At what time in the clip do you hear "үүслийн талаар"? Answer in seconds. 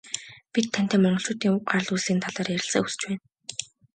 1.95-2.51